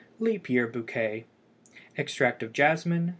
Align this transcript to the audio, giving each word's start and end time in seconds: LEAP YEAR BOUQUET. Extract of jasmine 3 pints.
LEAP 0.17 0.49
YEAR 0.49 0.65
BOUQUET. 0.65 1.27
Extract 1.95 2.41
of 2.41 2.51
jasmine 2.53 2.99
3 3.01 3.01
pints. 3.01 3.09